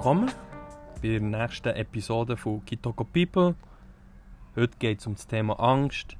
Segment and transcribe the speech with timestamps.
[0.00, 0.30] willkommen
[1.02, 3.54] bei der nächsten Episode von Kitoko People.
[4.56, 6.16] Heute geht es um das Thema Angst.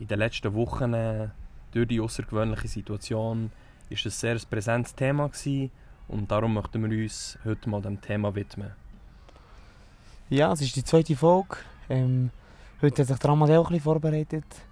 [0.00, 1.28] In den letzten Wochen, äh,
[1.70, 3.52] durch die außergewöhnliche Situation,
[3.90, 5.70] ist es ein sehr präsentes Thema gewesen,
[6.08, 8.72] und darum möchten wir uns heute mal dem Thema widmen.
[10.28, 11.58] Ja, es ist die zweite Folge.
[11.88, 12.30] Ähm,
[12.82, 14.62] heute hat sich der Amadeo ein bisschen vorbereitet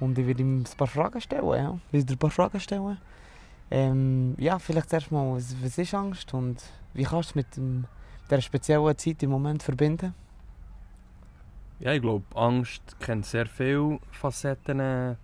[0.00, 1.50] und ich werde ihm ein paar Fragen stellen.
[1.50, 1.78] Ja.
[1.88, 2.96] Ich werde ein paar Fragen stellen.
[3.70, 7.86] Ähm, ja, vielleicht zuerst mal, was, ist Angst und wie kannst du es mit dem,
[8.30, 10.14] dieser speziellen Zeit im Moment verbinden?
[11.80, 15.16] Ja, ich glaube, Angst kennt sehr viele Facetten.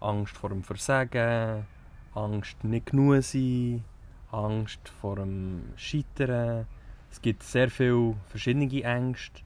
[0.00, 1.66] Angst vor dem Versagen,
[2.14, 3.82] Angst nicht genug sein,
[4.30, 6.66] Angst vor dem Scheitern.
[7.10, 9.42] Es gibt sehr viele verschiedene Ängste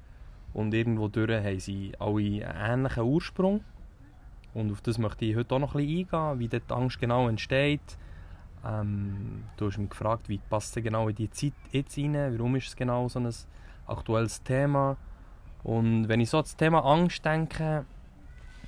[0.53, 3.65] und irgendwo durch haben sie alle einen ähnlichen Ursprung.
[4.55, 7.29] Und auf das möchte ich heute auch noch ein bisschen eingehen, wie die Angst genau
[7.29, 7.97] entsteht,
[8.65, 12.15] ähm, du hast mich gefragt, wie passt es genau in die Zeit jetzt rein?
[12.15, 13.31] Warum ist es genau so ein
[13.87, 14.97] aktuelles Thema?
[15.65, 17.85] Und wenn ich so das Thema Angst denke,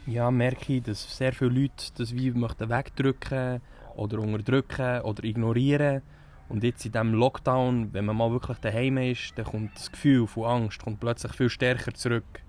[0.07, 3.61] ja, merke ich, dass sehr viele Leute das wie möchten wegdrücken
[3.97, 6.03] oder unterdrücken oder ignorieren.
[6.49, 10.27] Und jetzt in diesem Lockdown, wenn man mal wirklich daheim ist, dann kommt das Gefühl
[10.27, 12.43] von Angst kommt plötzlich viel stärker zurück.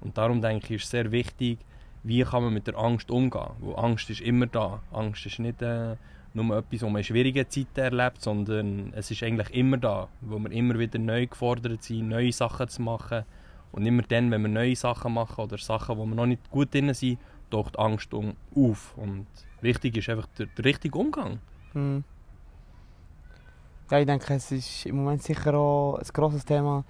[0.00, 1.58] Und darum denke ich, ist es sehr wichtig,
[2.02, 3.50] wie kann man mit der Angst umgehen.
[3.60, 4.82] Weil Angst ist immer da.
[4.92, 5.96] Angst ist nicht äh,
[6.36, 10.38] nur etwas, was man in schwierigen Zeiten erlebt, sondern es ist eigentlich immer da, wo
[10.38, 13.24] wir immer wieder neu gefordert sind, neue Sachen zu machen.
[13.72, 16.72] Und immer dann, wenn wir neue Sachen machen oder Sachen, wo wir noch nicht gut
[16.72, 17.18] drin sind,
[17.50, 18.94] taucht Angst auf.
[18.96, 19.26] Und
[19.60, 21.40] wichtig ist einfach der, der richtige Umgang.
[21.72, 22.04] Hm.
[23.90, 26.84] Ja, ich denke, es ist im Moment sicher auch ein grosses Thema.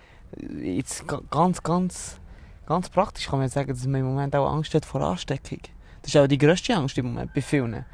[0.61, 2.21] Jetzt ganz, ganz,
[2.67, 5.61] ganz praktisch kann man sagen, dass man im Moment auch Angst hat vor Ansteckung.
[6.03, 7.85] Das ist auch die grösste Angst im Moment bei vielen.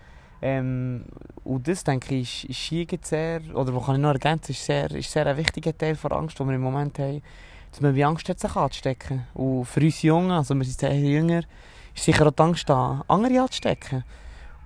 [0.42, 1.04] Ähm,
[1.44, 4.90] und das, denke ich, ist, ist sehr, oder was kann ich noch ergänzen, ist sehr,
[4.90, 7.22] ist sehr ein wichtiger Teil der Angst, die wir im Moment haben,
[7.70, 9.24] dass man wie Angst hat, sich anzustecken.
[9.34, 11.42] Und für uns Jungen, also wir sind sehr jünger,
[11.94, 14.04] ist sicher auch die Angst da, andere anzustecken.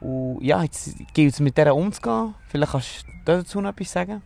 [0.01, 2.35] Und ja, jetzt gilt es mit der umzugehen.
[2.49, 4.23] Vielleicht kannst du dazu noch etwas sagen?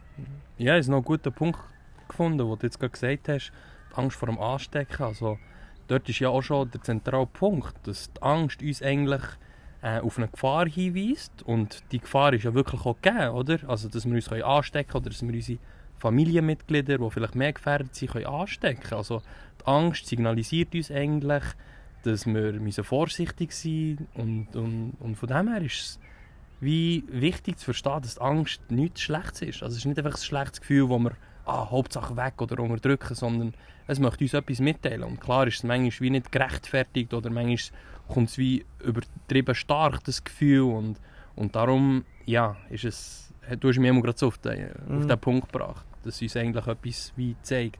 [0.56, 1.58] Ja, habe noch einen guten Punkt
[2.08, 3.52] gefunden, wo du jetzt gerade gesagt hast,
[3.90, 5.02] die Angst vor dem Anstecken.
[5.02, 5.38] Also,
[5.88, 9.22] dort ist ja auch schon der zentrale Punkt, dass die Angst uns eigentlich
[9.82, 11.42] äh, auf eine Gefahr hinweist.
[11.42, 13.58] Und die Gefahr ist ja wirklich auch gegeben, oder?
[13.68, 15.58] Also, dass wir uns anstecken können oder dass wir unsere
[15.98, 19.22] Familienmitglieder, die vielleicht mehr gefährdet sind, können anstecken Also,
[19.60, 21.44] die Angst signalisiert uns eigentlich,
[22.02, 24.08] dass wir vorsichtig sein müssen.
[24.14, 26.00] Und, und, und von dem her ist es
[26.62, 29.62] wie wichtig zu verstehen, dass Angst nichts Schlechtes ist.
[29.62, 31.12] Also, es ist nicht einfach ein schlechtes Gefühl, wo wir
[31.46, 33.54] ah, Hauptsache weg oder unterdrücken, sondern
[33.86, 35.04] es möchte uns etwas mitteilen.
[35.04, 37.78] Und klar ist es manchmal wie nicht gerechtfertigt oder manchmal
[38.10, 40.62] kommt es wie übertrieben stark, das Gefühl.
[40.62, 41.00] Und,
[41.36, 44.98] und darum, ja, ist es, du hast mich immer gerade so auf den, mhm.
[44.98, 47.78] auf den Punkt gebracht, dass uns eigentlich etwas wie zeigt.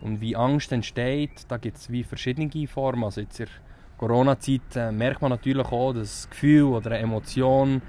[0.00, 3.04] Und wie Angst entsteht, da gibt es wie verschiedene Formen.
[3.04, 3.54] Also jetzt in der
[3.98, 7.80] Corona-Zeit äh, merkt man natürlich auch, dass das Gefühl oder eine Emotion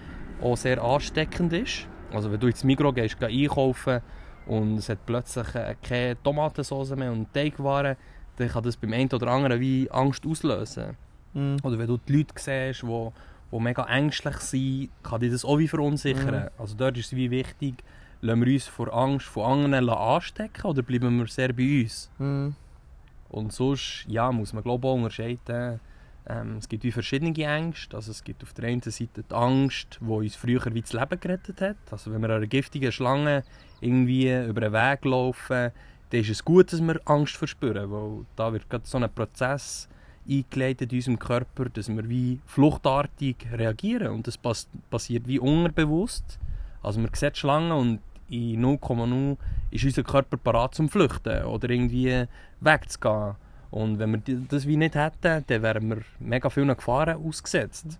[0.41, 1.87] auch sehr ansteckend ist.
[2.11, 4.01] Also wenn du ins Mikro gehst, gehst einkaufen
[4.45, 7.95] und es hat plötzlich äh, keine Tomatensauce mehr und Teigwaren,
[8.37, 10.95] dann kann das beim einen oder anderen wie Angst auslösen.
[11.33, 11.57] Mhm.
[11.63, 13.09] Oder wenn du die Leute siehst, die,
[13.51, 16.43] die mega ängstlich sind, kann dich das auch wie verunsichern.
[16.43, 16.49] Mhm.
[16.57, 17.83] Also dort ist es wie wichtig,
[18.21, 22.09] lassen wir uns vor Angst von anderen anstecken oder bleiben wir sehr bei uns?
[22.17, 22.55] Mhm.
[23.29, 25.79] Und sonst ja, muss man glaube ich auch unterscheiden.
[26.25, 27.97] Ähm, es gibt wie verschiedene Ängste.
[27.97, 31.19] Also es gibt auf der einen Seite die Angst, die uns früher wie das Leben
[31.19, 31.77] gerettet hat.
[31.91, 33.43] Also wenn wir einer giftigen Schlange
[33.81, 35.71] irgendwie über den Weg laufen,
[36.09, 39.89] dann ist es gut, dass wir Angst verspüren, weil da wird gerade so ein Prozess
[40.29, 46.39] eingeleitet in unserem Körper, dass wir wie fluchtartig reagieren und das pass passiert wie unterbewusst.
[46.81, 49.37] Also man sieht Schlangen und in 0,0
[49.71, 52.25] ist unser Körper parat zum Flüchten oder irgendwie
[52.61, 53.35] wegzugehen.
[53.71, 57.99] Und wenn wir das wie nicht hätten, dann wären wir mega vielen Gefahren ausgesetzt.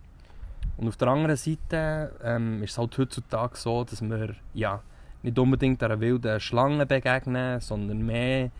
[0.76, 4.80] Und auf der anderen Seite ähm, ist es halt heutzutage so, dass wir ja,
[5.22, 8.50] nicht unbedingt einer wilden Schlange begegnen, sondern mehr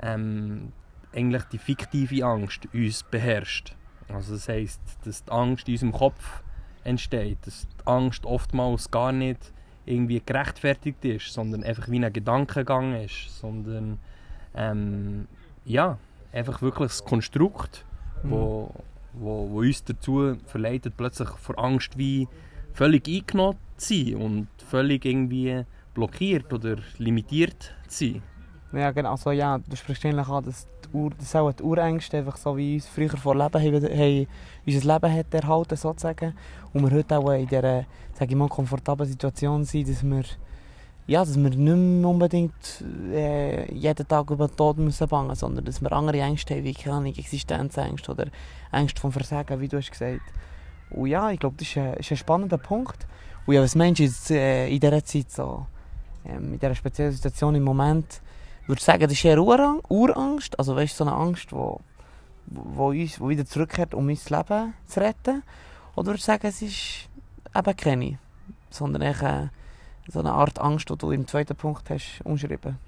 [0.00, 0.72] ähm,
[1.14, 3.74] eigentlich die fiktive Angst uns beherrscht.
[4.08, 6.42] Also das heisst, dass die Angst in unserem Kopf
[6.84, 9.52] entsteht, dass die Angst oftmals gar nicht
[9.86, 13.98] irgendwie gerechtfertigt ist, sondern einfach wie ein Gedankengang ist, sondern
[14.54, 15.26] ähm,
[15.64, 15.98] ja,
[16.32, 17.84] einfach wirklich das Konstrukt,
[18.22, 18.30] mhm.
[18.30, 18.74] wo,
[19.12, 22.28] wo, wo uns dazu verleitet, plötzlich vor Angst wie
[22.72, 28.22] völlig eingenommen zu sein und völlig irgendwie blockiert oder limitiert zu sein.
[28.72, 29.10] Ja, genau.
[29.12, 32.74] Also, ja, du sprichst eigentlich an, dass Ur, das auch die Urängste, einfach so wie
[32.74, 34.26] uns früher vor Leben haben, haben
[34.66, 36.34] unser Leben hat erhalten sozusagen.
[36.72, 37.84] Und wir heute auch in dieser,
[38.14, 40.22] sage ich mal, komfortablen Situation sind, dass wir
[41.06, 45.64] ja, dass wir nicht mehr unbedingt äh, jeden Tag über den Tod müssen bangen sondern
[45.64, 48.26] dass wir andere Ängste haben, wie keine Existenzängste oder
[48.70, 50.22] Ängste vom Versagen, wie du hast gesagt.
[50.90, 53.06] Und ja, ich glaube, das ist ein, ist ein spannender Punkt.
[53.46, 55.66] Und ja, was meinst du jetzt, äh, in dieser Zeit so,
[56.24, 58.20] ähm, in dieser speziellen Situation im Moment,
[58.68, 61.80] würde sagen, das ist eher Urang Urangst, also weißt du, so eine Angst, die wo,
[62.46, 65.42] wo uns wo wieder zurückkehrt, um unser Leben zu retten?
[65.94, 67.08] Oder würde ich sagen, es ist
[67.54, 68.18] eben keine,
[68.70, 69.50] sondern eher
[70.08, 72.78] so eine Art Angst, die du im zweiten Punkt hast umschrieben?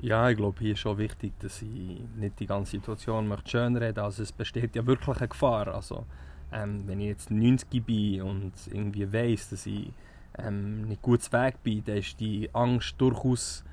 [0.00, 4.04] Ja, ich glaube, hier ist schon wichtig, dass ich nicht die ganze Situation möchte schönreden
[4.04, 5.68] Also es besteht ja wirklich eine Gefahr.
[5.68, 6.04] Also,
[6.52, 9.92] ähm, wenn ich jetzt 90 bin und irgendwie weiss, dass ich
[10.38, 13.64] ähm, nicht gut Weg bin, dann ist die Angst durchaus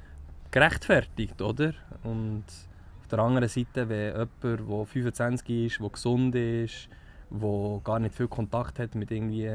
[0.55, 1.73] gerechtfertigt, oder?
[2.03, 2.45] Und
[3.01, 6.87] auf der anderen Seite, wenn jemand, der 25 ist, der gesund ist,
[7.29, 9.51] der gar nicht viel Kontakt hat mit irgendwie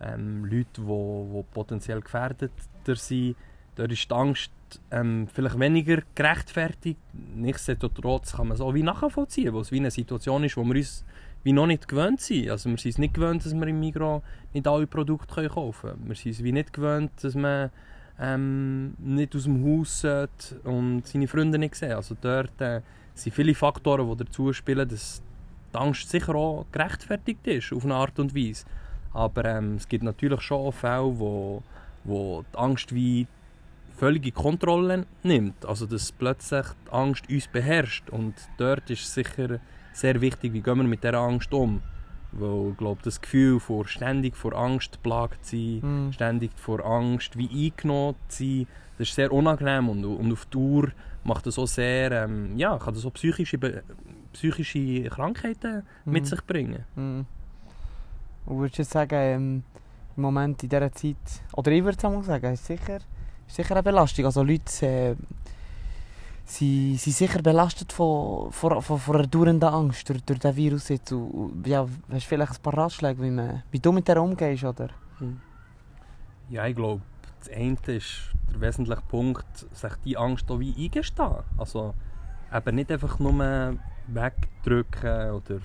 [0.00, 3.36] ähm, Leuten, die, die potenziell gefährdeter sind,
[3.76, 4.50] dort ist die Angst
[4.90, 6.98] ähm, vielleicht weniger gerechtfertigt.
[7.36, 10.74] Nichtsdestotrotz kann man es auch wie nachvollziehen, weil es wie eine Situation ist, wo wir
[10.74, 11.04] uns
[11.44, 12.50] wie noch nicht gewöhnt sind.
[12.50, 14.22] Also wir sind es nicht gewöhnt, dass wir im Migros
[14.52, 16.08] nicht alle Produkte kaufen können.
[16.08, 17.70] Wir sind es wie nicht gewöhnt, dass man
[18.20, 21.92] ähm, nicht aus dem Haus sollte und seine Freunde nicht sehen.
[21.92, 22.80] Also dort äh,
[23.14, 25.22] sind viele Faktoren, die dazu spielen, dass
[25.72, 28.64] die Angst sicher auch gerechtfertigt ist, auf eine Art und Weise.
[29.12, 31.62] Aber ähm, es gibt natürlich schon Fälle, wo,
[32.04, 33.26] wo die Angst wie
[33.96, 35.64] völlige Kontrolle nimmt.
[35.64, 38.10] Also dass plötzlich die Angst uns beherrscht.
[38.10, 39.60] Und dort ist es sicher
[39.92, 41.80] sehr wichtig, wie gehen wir mit dieser Angst um.
[42.36, 46.12] Weil ich glaube, das Gefühl vor ständig vor Angst plagt zu sein, mm.
[46.12, 48.66] ständig vor Angst wie eingenommen zu sein,
[48.98, 50.90] das ist sehr unangenehm und, und auf Tour
[51.24, 53.58] macht das auch sehr, ähm, ja, kann das auch psychische,
[54.32, 56.10] psychische Krankheiten mm.
[56.10, 56.84] mit sich bringen.
[56.96, 57.20] Mm.
[58.46, 59.62] Und würdest du jetzt sagen, ähm,
[60.16, 61.16] im Moment in dieser Zeit,
[61.54, 62.98] oder ich würde es sagen, ist sicher,
[63.46, 64.24] ist sicher eine Belastung.
[64.26, 65.16] Also Leute äh,
[66.44, 70.88] sind, sind sicher belastet von, von, von, von dauernden Angst durch, durch diesen Virus.
[70.88, 71.12] Jetzt.
[71.12, 74.64] Und, ja, hast du vielleicht ein paar Ratschläge, wie, man, wie du mit der umgehst,
[74.64, 74.88] oder?
[75.18, 75.40] Hm.
[76.50, 77.02] Ja, ich glaube,
[77.40, 81.42] das eine ist der wesentliche Punkt, sich die Angst auch wie eingestehen.
[81.56, 81.94] Also
[82.52, 83.76] eben nicht einfach nur
[84.06, 85.60] wegdrücken oder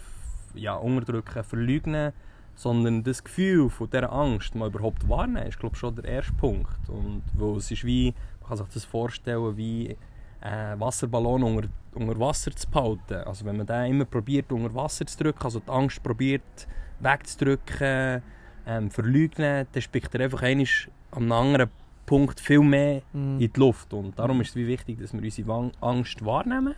[0.54, 2.14] ja, unterdrücken, verleugnen,
[2.56, 6.90] sondern das Gefühl von dieser Angst mal überhaupt wahrnehmen, ist glaube schon der erste Punkt.
[6.90, 9.98] Und wo es ist wie, man kann sich das vorstellen, wie
[10.42, 13.16] äh, Wasserballon unter, unter Wasser zu behalten.
[13.26, 16.68] Also wenn man den immer probiert unter Wasser zu drücken, also die Angst probiert
[17.00, 18.22] wegzudrücken,
[18.66, 20.66] ähm, verleugnen, dann spickt er einfach an
[21.12, 21.70] einem anderen
[22.06, 23.40] Punkt viel mehr mm.
[23.40, 23.94] in die Luft.
[23.94, 26.76] Und darum ist es wie wichtig, dass wir unsere Angst wahrnehmen.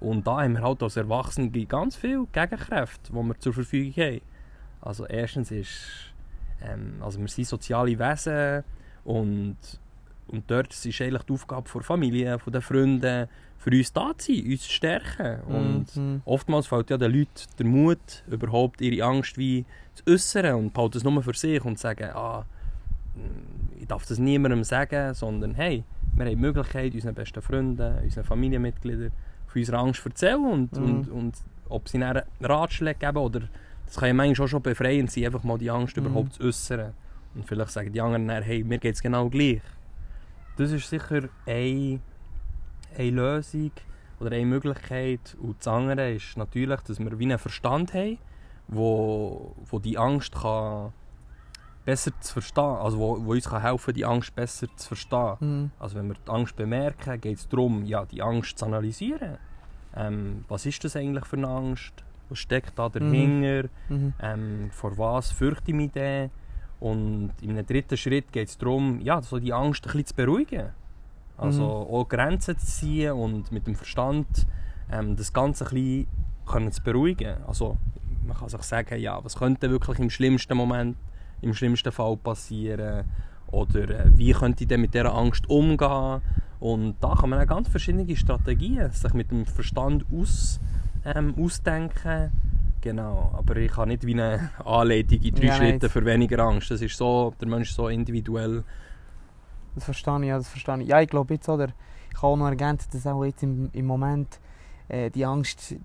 [0.00, 4.20] Und da haben wir halt als Erwachsene ganz viele Gegenkräfte, die wir zur Verfügung haben.
[4.80, 6.14] Also erstens ist,
[6.62, 8.64] ähm, also wir sind soziale Wesen
[9.04, 9.56] und,
[10.30, 13.28] und dort ist eigentlich die Aufgabe der Familie, von den Freunden,
[13.58, 15.40] für uns da zu sein, uns zu stärken.
[15.42, 16.22] Und mhm.
[16.24, 20.98] oftmals fällt ja den Leuten der Mut, überhaupt ihre Angst wie zu äußern und behalten
[20.98, 22.44] es nur für sich und sagen, ah,
[23.78, 25.84] ich darf das niemandem sagen, sondern hey,
[26.14, 29.12] wir haben die Möglichkeit, unseren besten Freunden, unseren Familienmitgliedern
[29.46, 30.84] von unserer Angst zu erzählen und, mhm.
[30.84, 31.34] und, und
[31.68, 33.42] ob sie einen Ratschläge geben oder
[33.84, 36.06] das kann ja manchmal auch schon befreiend sein, einfach mal die Angst mhm.
[36.06, 36.92] überhaupt zu äußern.
[37.34, 39.60] Und vielleicht sagen die anderen dann, hey, mir geht es genau gleich.
[40.60, 42.00] Das ist sicher eine,
[42.94, 43.70] eine Lösung
[44.20, 45.34] oder eine Möglichkeit.
[45.40, 48.18] Und das andere ist natürlich, dass wir wie einen Verstand haben,
[48.68, 50.92] wo, wo die Angst kann
[51.86, 55.36] besser zu verstehen, also wo, wo uns kann helfen die Angst besser zu verstehen.
[55.40, 55.70] Mhm.
[55.78, 59.38] Also wenn wir die Angst bemerken, geht es darum, ja, die Angst zu analysieren.
[59.96, 62.04] Ähm, was ist das eigentlich für eine Angst?
[62.30, 64.14] was steckt da dahinter, mhm.
[64.20, 66.30] ähm, vor was fürchte ich mich denn.
[66.80, 70.14] Und in einem dritten Schritt geht es darum, ja, so die Angst ein bisschen zu
[70.14, 70.70] beruhigen.
[71.36, 71.94] Also mhm.
[71.94, 74.46] auch Grenzen zu ziehen und mit dem Verstand
[74.90, 76.06] ähm, das Ganze ein bisschen
[76.46, 77.36] können zu beruhigen.
[77.46, 77.76] Also
[78.26, 80.96] man kann sich sagen, ja, was könnte wirklich im schlimmsten Moment,
[81.42, 83.04] im schlimmsten Fall passieren
[83.50, 86.20] oder äh, wie könnte ich denn mit dieser Angst umgehen.
[86.60, 90.60] Und da kann man auch ganz verschiedene Strategien sich mit dem Verstand aus
[91.04, 92.32] ähm, ausdenken.
[92.80, 96.70] Genau, aber ich habe nicht wie eine Anleitung in drei ja, Schritten für weniger Angst.
[96.70, 98.64] Das ist so, der Mensch ist so individuell.
[99.74, 100.88] Das verstehe ich, ja, das verstehe ich.
[100.88, 101.68] Ja, ich glaube jetzt, oder,
[102.10, 104.40] ich kann auch noch ergänzen, dass auch jetzt im, im Moment
[104.88, 105.76] äh, die Angst,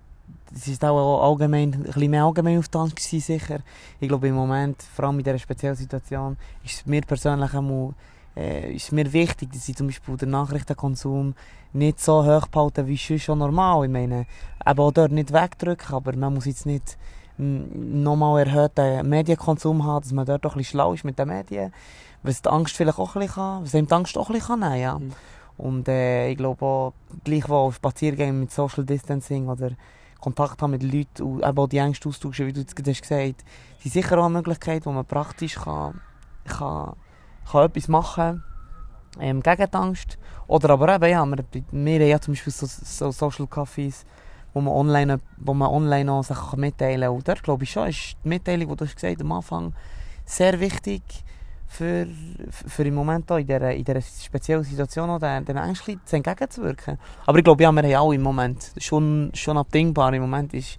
[0.52, 3.58] das ist auch allgemein, ein bisschen mehr allgemein auf die Angst gewesen, sicher.
[4.00, 7.94] Ich glaube im Moment, vor allem in dieser speziellen Situation, ist es mir persönlich auch
[8.36, 11.34] äh, ist mir wichtig, dass ich zum Beispiel den Nachrichtenkonsum
[11.72, 13.84] nicht so hoch behalten wie schon normal.
[13.84, 14.26] Ich meine,
[14.66, 16.96] eben auch dort nicht wegdrücken, aber man muss jetzt nicht
[17.38, 21.72] nochmal erhöhten Medienkonsum haben, dass man dort doch ein bisschen schlau ist mit den Medien,
[22.22, 24.60] was die Angst vielleicht auch ein bisschen kann, was einem die Angst auch ein bisschen
[24.60, 24.98] kann, ja.
[24.98, 25.12] Mhm.
[25.58, 26.92] Und äh, ich glaube auch,
[27.24, 29.70] gleichwohl Spaziergänge mit Social Distancing oder
[30.20, 33.04] Kontakt haben mit Leuten und eben auch die Ängste austauschen, wie du jetzt hast gesagt
[33.10, 36.00] hast, sind sicher auch eine Möglichkeit, wo man praktisch kann,
[36.46, 36.94] kann,
[37.50, 38.42] kann etwas machen
[39.20, 40.18] ähm, gegen die Angst.
[40.46, 44.04] Oder aber eben, ja, wir, wir haben ja zum Beispiel so, so Social Cafés,
[44.52, 47.16] wo man online, wo man online auch Sachen mitteilen kann.
[47.16, 49.74] Und dort glaube ich schon, ist die Mitteilung, die du hast gesagt am Anfang,
[50.24, 51.02] sehr wichtig
[51.66, 52.06] für,
[52.50, 56.98] für im Moment auch in dieser, in dieser speziellen Situation auch den, den Ängsten entgegenzuwirken.
[57.26, 60.78] Aber ich glaube, ja, wir haben alle im Moment, schon, schon abdingbar, im Moment ist,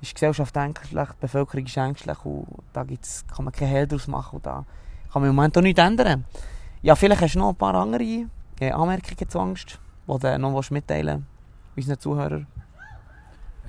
[0.00, 3.86] ist die Gesellschaft ängstlich, die Bevölkerung ist ängstlich und da gibt's, kann man kein Hehl
[3.86, 4.64] daraus machen und da
[5.12, 6.24] kann man im Moment auch nichts ändern.
[6.82, 8.26] Ja, vielleicht hast du noch ein paar andere
[8.60, 11.26] äh, Anmerkungen zu Angst, die du noch mitteilen
[11.74, 12.46] willst, unseren Zuhörern.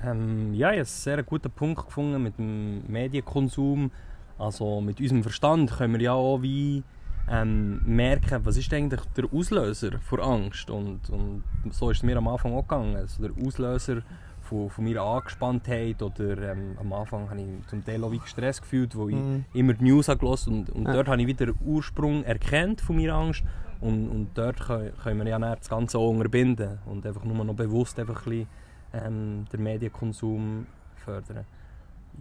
[0.04, 3.90] Ähm, ja, ich habe einen sehr guten Punkt gefunden mit dem Medienkonsum.
[4.38, 6.82] Also mit unserem Verstand können wir ja auch wie
[7.30, 10.70] ähm, merken, was ist eigentlich der Auslöser für Angst.
[10.70, 12.96] Und, und so ist es mir am Anfang auch gegangen.
[12.96, 14.02] Also der Auslöser
[14.50, 18.60] von, von meiner Angespanntheit oder ähm, am Anfang habe ich zum Teil auch wie Stress
[18.60, 19.44] gefühlt, wo ich mm.
[19.54, 20.92] immer die News habe und, und ja.
[20.92, 23.44] dort habe ich wieder den Ursprung erkannt von meiner Angst
[23.80, 27.54] und, und dort können, können wir ja das Ganze auch unterbinden und einfach nur noch
[27.54, 28.48] bewusst einfach ein bisschen,
[28.92, 30.66] ähm, den Medienkonsum
[30.96, 31.44] fördern.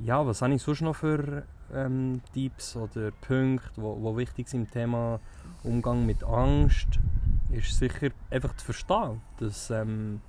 [0.04, 1.44] Ja, was habe ich sonst noch für
[1.74, 5.20] ähm, Tipps oder Punkte, die wichtig sind im Thema
[5.64, 7.00] Umgang mit Angst?
[7.52, 10.22] Ist sicher einfach zu verstehen, dass ähm,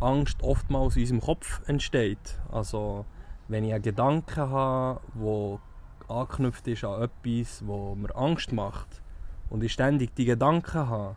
[0.00, 2.38] Angst oftmals in unserem Kopf entsteht.
[2.50, 3.04] Also
[3.48, 9.02] wenn ich einen Gedanken habe, der angeknüpft ist an etwas, wo mir Angst macht
[9.48, 11.16] und ich ständig die Gedanken habe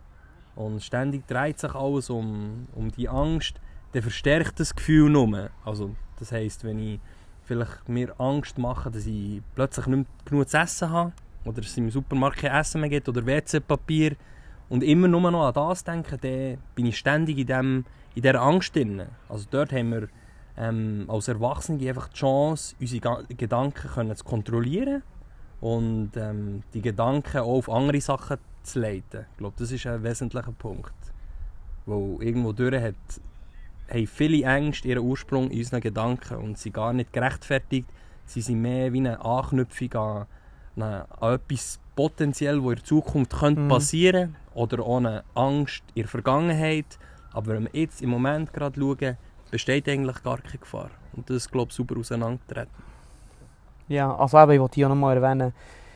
[0.56, 3.60] und ständig dreht sich alles um, um die Angst,
[3.92, 5.50] dann verstärkt das Gefühl nur.
[5.64, 7.00] Also das heisst, wenn ich
[7.44, 11.12] vielleicht mir Angst mache, dass ich plötzlich nicht genug zu essen habe
[11.44, 14.16] oder dass es im Supermarkt kein Essen mehr gibt oder WC-Papier
[14.68, 18.40] und immer nur noch an das denke, dann bin ich ständig in, dem, in dieser
[18.40, 19.02] Angst drin.
[19.28, 20.08] Also dort haben wir
[20.56, 25.02] ähm, als Erwachsene einfach die Chance, unsere Gedanken können zu kontrollieren
[25.60, 29.26] und ähm, die Gedanken auch auf andere Sachen zu leiten.
[29.32, 30.92] Ich glaube, das ist ein wesentlicher Punkt.
[31.86, 32.94] Wo irgendwo durch hat
[33.90, 37.86] haben viele Ängste ihren Ursprung in unseren Gedanken und sind gar nicht gerechtfertigt.
[38.24, 40.26] Sie sind mehr wie eine Anknüpfung an,
[40.76, 43.68] an etwas potenziell, was in der Zukunft könnte mhm.
[43.68, 46.98] passieren könnte oder ohne Angst in der Vergangenheit.
[47.34, 49.16] Aber wenn wir jetzt im Moment gerade schauen,
[49.50, 50.90] besteht eigentlich gar keine Gefahr.
[51.12, 52.72] Und das glaube ich, super auseinandertreten.
[53.88, 55.52] Ja, also eben, ich wollte hier nochmal erwähnen,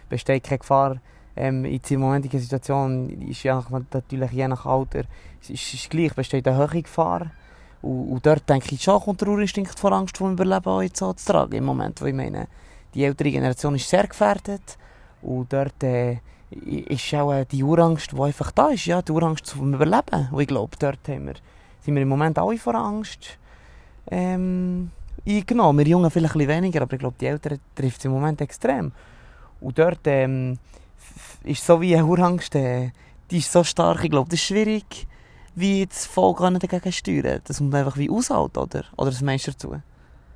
[0.09, 0.97] besteht keine Gefahr.
[1.37, 5.05] Ähm, in der momentigen Situation ist ja natürlich je nach Alter
[5.41, 7.31] ist, ist, gleich, besteht eine hohe Gefahr.
[7.81, 10.99] Und, und dort denke ich schon, kommt der Urinstinkt vor Angst vom Überleben auch jetzt
[10.99, 12.01] zu tragen im Moment.
[12.03, 12.49] Weil ich meine,
[12.95, 14.77] die ältere Generation ist sehr gefährdet
[15.23, 16.19] und dort äh,
[16.51, 20.29] ist auch äh, die Urangst, die einfach da ist, ja, die Urangst zum Überleben.
[20.31, 21.35] Und ich glaube, dort haben wir,
[21.81, 23.39] sind wir im Moment alle vor Angst
[24.11, 24.91] ähm,
[25.27, 25.79] eingenommen.
[25.79, 28.93] Wir Jungen vielleicht ein weniger, aber ich glaube, die Älteren trifft es im Moment extrem.
[29.61, 30.59] Und dort ähm,
[31.45, 32.93] ist so wie eine Urangst, äh,
[33.31, 35.07] die ist so stark, ich glaube, das ist schwierig
[35.55, 38.85] wie das Volk dagegen steuern Das muss man einfach wie aushalten, oder?
[38.97, 39.75] Oder das meinst du dazu?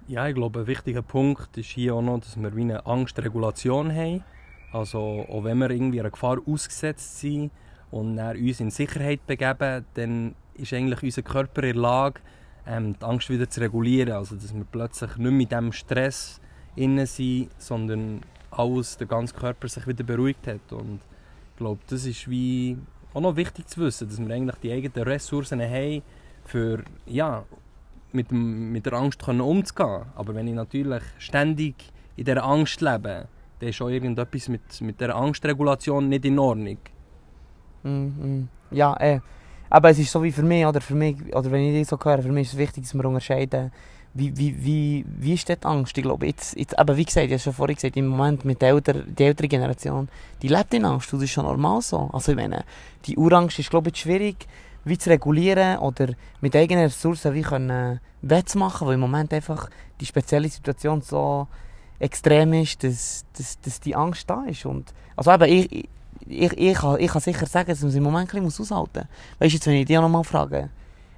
[0.09, 3.95] Ja, ich glaube, ein wichtiger Punkt ist hier auch noch, dass wir wie eine Angstregulation
[3.95, 4.25] haben.
[4.73, 7.51] Also, auch wenn wir irgendwie einer Gefahr ausgesetzt sind
[7.91, 12.21] und uns in Sicherheit begeben, dann ist eigentlich unser Körper in der Lage,
[12.67, 14.15] ähm, die Angst wieder zu regulieren.
[14.15, 16.41] Also, dass wir plötzlich nicht mit dem Stress
[16.75, 20.73] innen sind, sondern alles, der ganze Körper sich wieder beruhigt hat.
[20.73, 21.01] Und
[21.51, 22.79] ich glaube, das ist wie
[23.13, 26.03] auch noch wichtig zu wissen, dass wir eigentlich die eigenen Ressourcen haben,
[26.45, 27.45] für ja,
[28.13, 30.03] mit, mit der Angst können umzugehen.
[30.15, 31.75] Aber wenn ich natürlich ständig
[32.17, 33.29] in dieser Angst lebe,
[33.63, 36.79] dann ist auch irgendetwas mit, mit dieser Angstregulation nicht in Ordnung.
[37.85, 38.49] Mm, mm.
[38.73, 39.21] Ja, eh.
[39.71, 42.05] Aber es ist so wie für mich, oder für mich, oder wenn ich das so
[42.05, 43.71] höre, für mich ist es wichtig, dass wir unterscheiden,
[44.15, 45.97] wie, wie, wie, wie ist die Angst?
[45.97, 48.61] Ich glaube, jetzt, jetzt, aber wie gesagt, ich habe schon vorhin gesagt, im Moment mit
[48.61, 50.09] der älteren, die ältere Generation,
[50.43, 52.11] die lebt in Angst, das ist schon normal so.
[52.13, 52.65] Also ich meine,
[53.07, 54.47] die Urangst ist, glaube ich, schwierig,
[54.85, 56.09] wie zu regulieren oder
[56.41, 61.47] mit eigenen Ressourcen wie können wettzumachen, weil im Moment einfach die spezielle Situation so
[62.03, 64.67] extrem ist, dass, dass, dass die Angst da ist.
[64.67, 65.89] Und, also eben, ich,
[66.27, 69.07] ich, ich, kann, ich kann sicher sagen, dass man es im Moment ein bisschen aushalten
[69.09, 69.41] muss.
[69.41, 70.71] Weißt du, jetzt, wenn ich dich noch mal frage,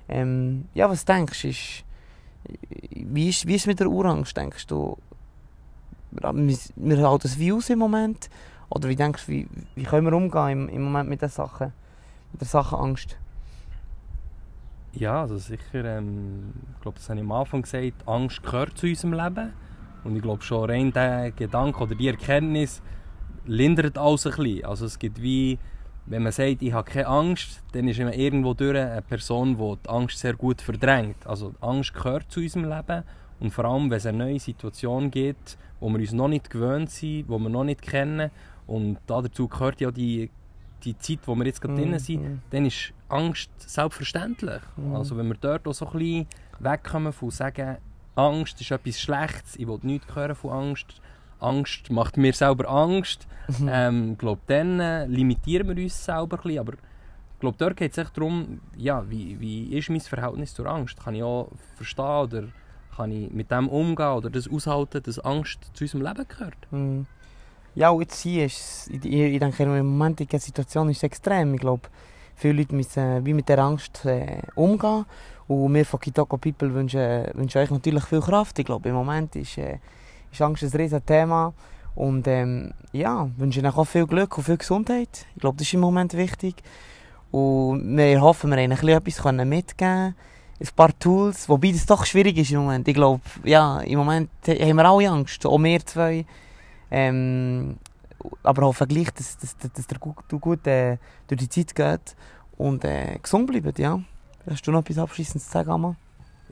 [0.08, 1.84] ähm, ja, was denkst du, ist,
[2.90, 4.98] wie ist, wie ist mit der Urangst, denkst du?
[6.10, 8.28] Wir, halten das wie aus im Moment?
[8.68, 11.72] Oder wie denkst du, wie, wie können wir umgehen im, im Moment mit der Sache?
[12.32, 13.16] Mit der Sache Angst?
[14.92, 18.86] Ja, also sicher, ähm, ich glaube, das habe ich am Anfang gesagt, Angst gehört zu
[18.86, 19.52] unserem Leben.
[20.04, 22.82] Und ich glaube schon rein der Gedanke oder die Erkenntnis
[23.46, 24.64] lindert alles ein bisschen.
[24.64, 25.58] Also es gibt wie,
[26.06, 29.76] wenn man sagt, ich habe keine Angst, dann ist man irgendwo durch eine Person, die
[29.84, 31.26] die Angst sehr gut verdrängt.
[31.26, 33.04] Also Angst gehört zu unserem Leben
[33.40, 36.90] und vor allem, wenn es eine neue Situation gibt, wo wir uns noch nicht gewöhnt
[36.90, 38.30] sind, wo wir noch nicht kennen
[38.66, 40.30] und dazu gehört ja die,
[40.84, 42.40] die Zeit, wo wir jetzt gerade Mhm, drin sind, mhm.
[42.50, 44.62] dann ist Angst selbstverständlich.
[44.76, 44.94] Mhm.
[44.94, 46.26] Also wenn wir dort auch so ein bisschen
[46.60, 47.78] wegkommen von sagen,
[48.16, 51.00] Angst ist etwas Schlechtes, ich will nichts hören von Angst,
[51.40, 53.68] Angst macht mir selber Angst, Mhm.
[53.70, 57.92] ähm, glaub, dann äh, limitieren wir uns selber ein bisschen, aber ich glaube, dort geht
[57.92, 60.98] es echt darum, ja, wie, wie ist mein Verhältnis zur Angst?
[61.04, 62.44] Kann ich auch verstehen oder
[62.96, 66.56] kann ich mit dem umgehen oder das aushalten, dass Angst zu unserem Leben gehört?
[66.70, 67.06] Mhm.
[67.74, 70.98] Ja, und jetzt hier ist ich, ich, ich denke, im Moment in der Situation ist
[70.98, 71.52] es extrem.
[71.54, 71.88] Ich glaube,
[72.36, 75.04] viele Leute müssen wie mit der Angst äh, umgehen.
[75.46, 78.58] Und wir von Kitoko People wünschen, euch natürlich viel Kraft.
[78.58, 79.78] Ich glaube, im Moment ist, äh,
[80.32, 81.52] ist Angst ein riesen Thema.
[81.94, 85.26] Und ähm, ja, wünschen euch auch viel Glück und viel Gesundheit.
[85.34, 86.56] Ich glaube, das ist im Moment wichtig.
[87.30, 90.14] Und wir hoffen, wir haben ein etwas können mitgeben
[90.60, 92.86] ein paar Tools, wobei das doch schwierig ist im Moment.
[92.86, 96.24] Ich glaube, ja, im Moment haben wir alle Angst, auch wir zwei.
[96.90, 97.76] Ähm,
[98.42, 100.98] aber hoffen gleich, dass, dass, dass, gut, du gut durch
[101.28, 102.16] die Zeit geht
[102.56, 102.84] und
[103.22, 104.00] gesund bleibt, ja.
[104.48, 105.96] Hast du noch etwas Abschließendes zu sagen, Amma?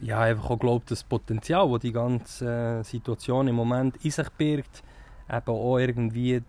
[0.03, 4.29] ja, einfach auch glaubt, das Potenzial, das die ganze äh, Situation im Moment in sich
[4.31, 4.83] birgt,
[5.31, 6.43] eben auch irgendwie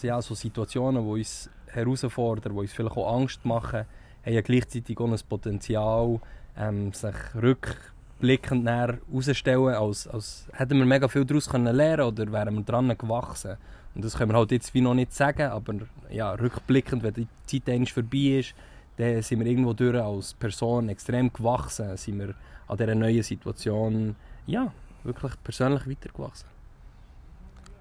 [0.00, 3.84] ja, so Situationen, die uns herausfordern, die uns vielleicht auch Angst machen,
[4.24, 6.20] haben ja gleichzeitig auch ein Potenzial,
[6.56, 12.32] ähm, sich rückblickend näher herausstellen, als, als hätten wir mega viel daraus können lernen oder
[12.32, 13.56] wären wir dran gewachsen.
[13.94, 15.74] Und das können wir halt jetzt wie noch nicht sagen, aber
[16.10, 18.54] ja, rückblickend, wenn die Zeit vorbei ist,
[18.96, 22.34] dann sind wir irgendwo durch als Person extrem gewachsen, sind wir
[22.68, 24.72] an dieser neuen Situation ja,
[25.02, 26.48] wirklich persönlich weitergewachsen.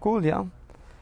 [0.04, 0.46] Cool, ja.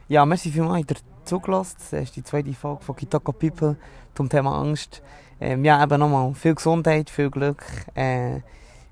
[0.08, 1.76] Ja, merci vielmals, ihr zugelassen.
[1.90, 3.76] Das ist die zweite Folge von Kitoko People
[4.14, 5.02] zum Thema Angst.
[5.40, 7.64] Ähm, ja, eben nochmal viel Gesundheit, viel Glück.
[7.94, 8.38] Äh,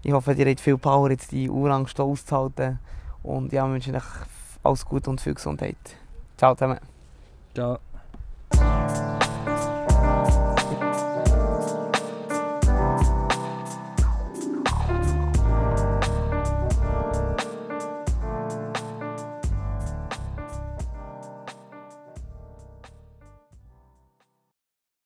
[0.03, 2.79] ich hoffe, ihr habt viel Power, jetzt die Urangst auszuhalten.
[3.23, 4.03] Und ja, wir wünschen euch
[4.63, 5.77] alles Gute und viel Gesundheit.
[6.37, 6.81] Ciao zusammen.
[7.55, 7.79] Ciao.